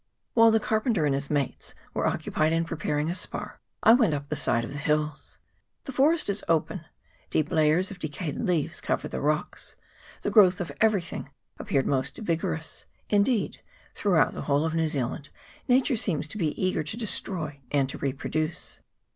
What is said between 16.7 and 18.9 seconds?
to destroy and to reproduce.